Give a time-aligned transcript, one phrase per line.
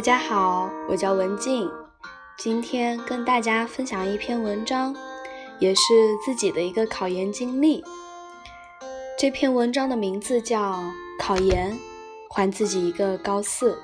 [0.00, 1.70] 大家好，我叫文静，
[2.38, 4.96] 今天跟大家分享一篇文章，
[5.58, 5.82] 也是
[6.24, 7.84] 自己的一个考研经历。
[9.18, 10.72] 这篇文章的名字叫
[11.18, 11.78] 《考研
[12.30, 13.74] 还自己一个高四》。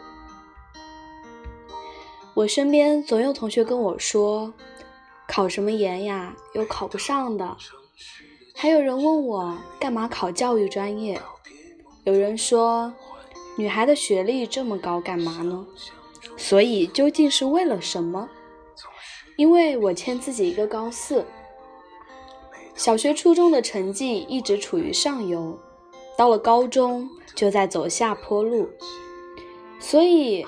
[2.32, 4.54] 我身边总有同学跟我说
[5.28, 7.58] ：“考什么研呀，又考不上的。”
[8.56, 11.20] 还有人问我干嘛考教育专业？
[12.04, 12.94] 有人说。
[13.58, 15.66] 女孩的学历这么高，干嘛呢？
[16.36, 18.28] 所以究竟是为了什么？
[19.36, 21.24] 因为我欠自己一个高四。
[22.74, 25.58] 小学、初中的成绩一直处于上游，
[26.16, 28.68] 到了高中就在走下坡路。
[29.78, 30.46] 所以，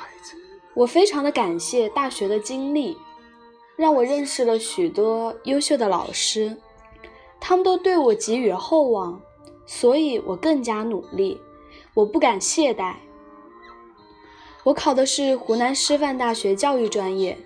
[0.75, 2.97] 我非常的感谢大学的经历，
[3.77, 6.57] 让我认识了许多优秀的老师，
[7.41, 9.21] 他们都对我寄予厚望，
[9.67, 11.41] 所以我更加努力。
[11.95, 12.95] 我不敢懈怠。
[14.69, 17.39] 我考的是湖南师范大学教育专业。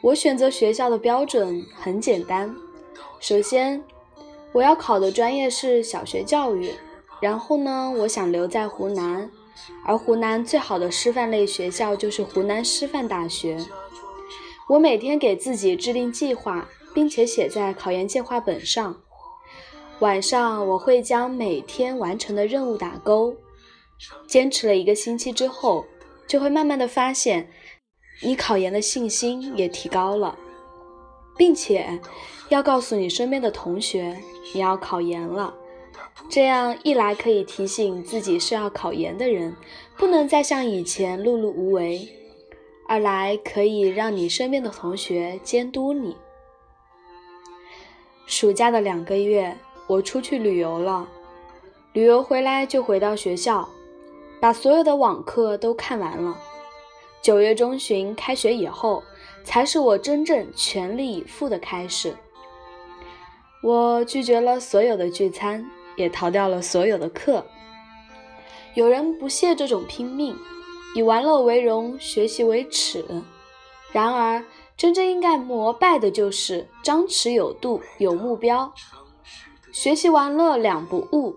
[0.00, 2.56] 我选择学校的标准很简单，
[3.20, 3.84] 首先
[4.52, 6.72] 我要考的专业是小学教育。
[7.20, 9.30] 然后呢，我想留在湖南，
[9.84, 13.58] 而湖南最好的师范类学校就是湖南师范大学。
[14.70, 18.96] 我每天给自己制定计划，并且写在考研计划本上。
[19.98, 23.36] 晚上我会将每天完成的任务打勾。
[24.26, 25.84] 坚持了一个星期之后，
[26.26, 27.48] 就会慢慢的发现，
[28.22, 30.38] 你考研的信心也提高了，
[31.36, 32.00] 并且
[32.48, 34.18] 要告诉你身边的同学
[34.54, 35.54] 你要考研了，
[36.28, 39.54] 这样一来可以提醒自己是要考研的人，
[39.96, 42.08] 不能再像以前碌碌无为；
[42.88, 46.16] 二来可以让你身边的同学监督你。
[48.26, 49.56] 暑假的两个月，
[49.86, 51.08] 我出去旅游了，
[51.92, 53.68] 旅游回来就回到学校。
[54.42, 56.36] 把所有的网课都看完了。
[57.22, 59.04] 九月中旬开学以后，
[59.44, 62.16] 才是我真正全力以赴的开始。
[63.62, 67.46] 我拒绝了所有的聚餐，也逃掉了所有的课。
[68.74, 70.36] 有人不屑这种拼命，
[70.96, 73.04] 以玩乐为荣，学习为耻。
[73.92, 74.44] 然而，
[74.76, 78.74] 真正应该膜拜的就是张弛有度，有目标。
[79.70, 81.36] 学习玩乐两不误。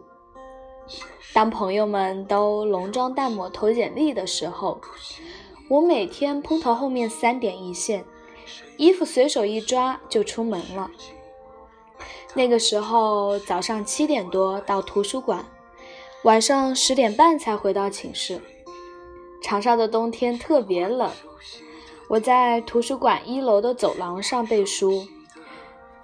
[1.36, 4.80] 当朋友们都浓妆淡抹投简历的时候，
[5.68, 8.06] 我每天蓬头后面三点一线，
[8.78, 10.90] 衣服随手一抓就出门了。
[12.36, 15.46] 那个时候早上七点多到图书馆，
[16.24, 18.40] 晚上十点半才回到寝室。
[19.44, 21.12] 长沙的冬天特别冷，
[22.08, 25.06] 我在图书馆一楼的走廊上背书，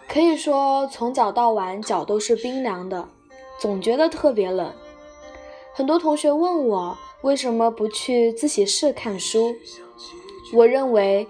[0.10, 3.08] 可以说从早到晚脚都是冰凉的，
[3.58, 4.74] 总觉得特别冷。
[5.74, 9.56] 很多同学问我为什么不去自习室看书，
[10.54, 11.28] 我认为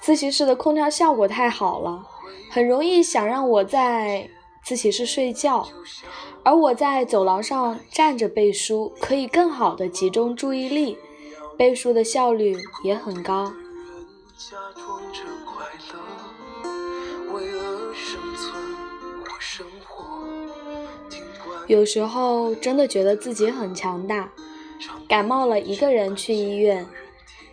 [0.00, 2.06] 自习室的空调效果太好了，
[2.50, 4.28] 很容易想让我在
[4.64, 5.66] 自习室睡觉，
[6.42, 10.98] 而我在走廊上站着背书，可以更好的集中注意力，
[11.56, 13.52] 背书的效率也很高。
[21.66, 24.30] 有时候真的觉得自己很强大，
[25.08, 26.86] 感冒了一个人去医院，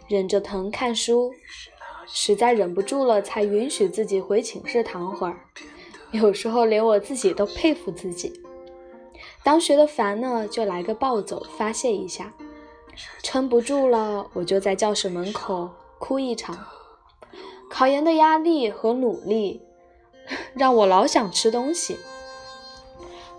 [0.07, 1.33] 忍着疼看书，
[2.07, 5.39] 实在忍不住了才允许自己回寝室躺会儿。
[6.11, 8.33] 有时候连我自己都佩服自己。
[9.43, 12.33] 当学的烦了，就来个暴走发泄一下；
[13.23, 15.69] 撑不住了，我就在教室门口
[15.99, 16.57] 哭一场。
[17.69, 19.61] 考研的压力和努力，
[20.53, 21.95] 让我老想吃东西。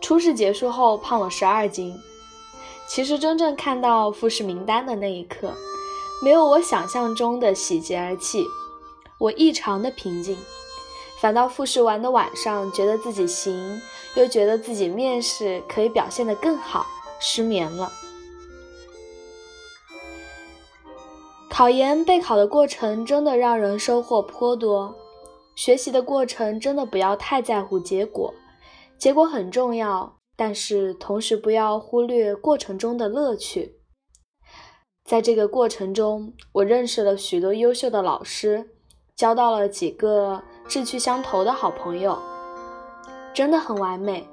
[0.03, 1.97] 初试结束后胖了十二斤，
[2.89, 5.55] 其实真正看到复试名单的那一刻，
[6.23, 8.45] 没有我想象中的喜极而泣，
[9.19, 10.37] 我异常的平静，
[11.21, 13.81] 反倒复试完的晚上觉得自己行，
[14.17, 16.85] 又觉得自己面试可以表现得更好，
[17.21, 17.91] 失眠了。
[21.49, 24.95] 考研备考的过程真的让人收获颇多，
[25.55, 28.35] 学习的过程真的不要太在乎结果。
[29.03, 33.81] 结果很重要，但是同时不要忽略过程中的乐趣。
[35.05, 38.71] 在这个过程中，我认识了许多优秀的老师，
[39.17, 42.17] 交到了几个志趣相投的好朋友，
[43.35, 44.25] 真的很完美。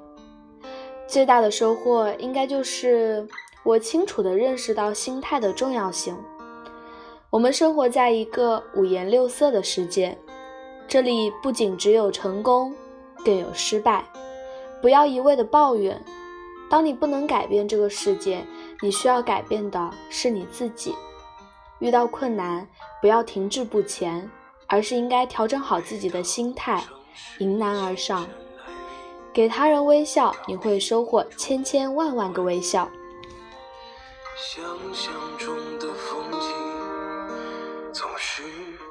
[1.08, 3.26] 最大的收获应该就是
[3.64, 6.16] 我清楚地认识到心态的重要性。
[7.28, 10.16] 我们生活在一个五颜六色的世界，
[10.86, 12.72] 这里不仅只有成功，
[13.24, 14.08] 更有失败。
[14.80, 16.02] 不要一味的抱怨。
[16.68, 18.44] 当你不能改变这个世界，
[18.80, 20.94] 你需要改变的是你自己。
[21.80, 22.68] 遇到困难
[23.00, 24.30] 不要停滞不前，
[24.66, 26.84] 而是应该调整好自己的心态，
[27.38, 28.26] 迎难而上。
[29.32, 32.88] 给他人微笑，你会收获千千万万个微笑。
[34.36, 36.48] 想象中的风景
[37.92, 38.42] 总是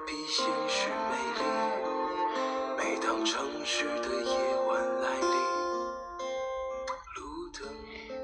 [0.05, 1.41] 比现实美丽。
[2.77, 4.18] 每当城市的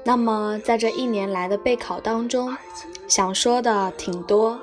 [0.06, 2.56] 那么，在这一年来的备考当中，
[3.08, 4.60] 想说的挺多，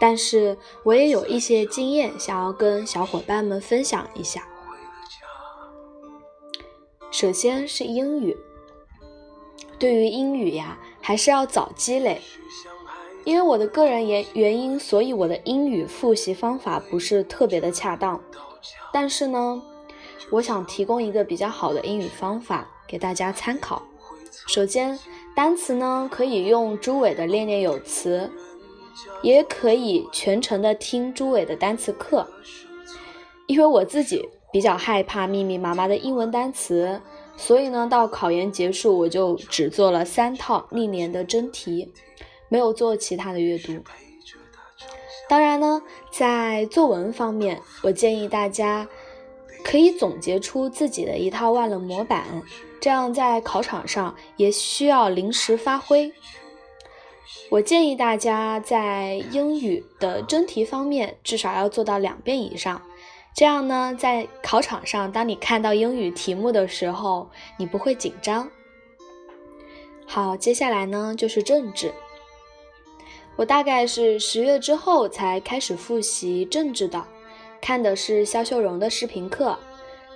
[0.00, 4.48] 但是我也有一些经验想要跟小伙伴们分享一下。
[7.10, 8.34] 首先是英语，
[9.78, 12.22] 对于英语呀，还是要早积累。
[13.24, 18.18] 因为我的个人原原因，所以我的英语复习方法不是特别的恰当。
[18.90, 19.62] 但是呢，
[20.30, 23.82] 我想提供一个比较好的英语方法给大家参考。
[24.46, 24.98] 首先，
[25.34, 28.30] 单词呢可以用朱伟的练练有词，
[29.22, 32.28] 也可以全程的听朱伟的单词课。
[33.46, 34.28] 因为我自己。
[34.52, 37.02] 比较害怕密密麻麻的英文单词，
[37.36, 41.92] 所以呢，到考研结束我就只做了三套历年的真题，
[42.48, 43.74] 没有做其他的阅读。
[45.28, 48.88] 当然呢，在作文方面，我建议大家
[49.62, 52.42] 可以总结出自己的一套万能模板，
[52.80, 56.12] 这样在考场上也需要临时发挥。
[57.50, 62.82] 我建议大家在英语的真题方面至少要做到两遍以上。
[63.34, 67.28] 这样呢，在考场上，当你看到英语题目的时候，
[67.58, 68.48] 你不会紧张。
[70.06, 71.92] 好，接下来呢就是政治。
[73.36, 77.04] 我大概是十月之后才开始复习政治的，
[77.60, 79.58] 看的是肖秀荣的视频课，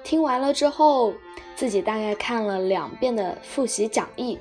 [0.05, 1.15] 听完了之后，
[1.55, 4.39] 自己大概看了两遍的复习讲义，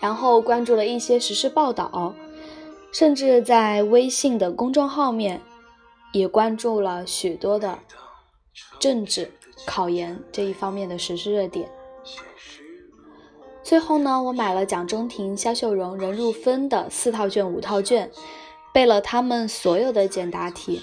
[0.00, 2.14] 然后关注了一些时事报道，
[2.92, 5.40] 甚至在微信的公众号面。
[6.12, 7.80] 也关注了许多的
[8.78, 9.30] 政治、
[9.66, 11.68] 考研这一方面的时事热点。
[13.62, 18.10] 最后呢，我买了蒋中庭、肖秀荣、任入芬的四套卷、五套卷，
[18.72, 20.80] 背了他们所有的简答题。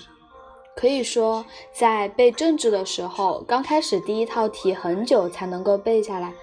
[0.75, 6.33] 可以说，在背政治的时候，刚开始第一套题很久才能够背下来，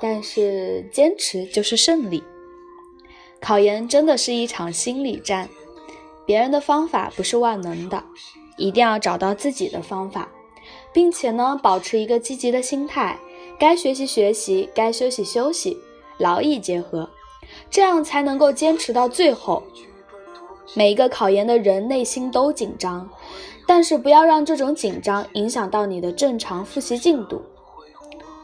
[0.00, 2.24] 但是坚持就是胜利。
[3.40, 5.48] 考研真的是一场心理战。
[6.24, 8.02] 别人的方法不是万能的，
[8.56, 10.28] 一定要找到自己的方法，
[10.92, 13.18] 并且呢，保持一个积极的心态，
[13.58, 15.78] 该学习学习，该休息休息，
[16.18, 17.08] 劳逸结合，
[17.70, 19.62] 这样才能够坚持到最后。
[20.74, 23.08] 每一个考研的人内心都紧张，
[23.68, 27.42] 但是不要让这种紧张影响到你的正常复习进度。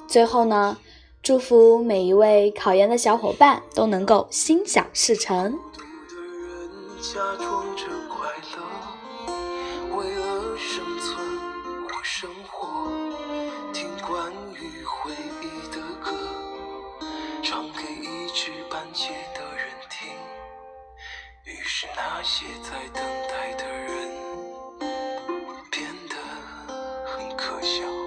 [0.07, 0.77] 最后呢，
[1.23, 5.53] 祝福每一位考研的小伙伴都能够心想事成。
[5.53, 11.17] 孤独的人假装着快乐，为了生存
[11.89, 12.93] 或生活，
[13.73, 15.11] 听关于回
[15.41, 15.45] 忆
[15.75, 16.13] 的歌，
[17.43, 20.13] 唱给一知半解的人听。
[21.45, 24.04] 于是那些在等待的人
[27.45, 28.04] 可笑。